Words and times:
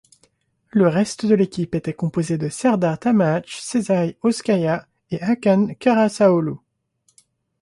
Le 0.71 0.87
reste 0.87 1.27
de 1.27 1.35
l'équipe 1.35 1.75
était 1.75 1.93
composé 1.93 2.39
de 2.39 2.49
Serdar 2.49 2.97
Tamaç, 2.97 3.57
Sezai 3.61 4.17
Özkaya 4.25 4.87
et 5.11 5.21
Hakan 5.21 5.75
Karacaoğlu. 5.77 6.57